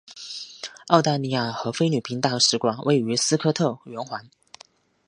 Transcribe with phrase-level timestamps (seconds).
[0.87, 4.27] 澳大利亚和菲律宾大使馆位于斯科特圆环。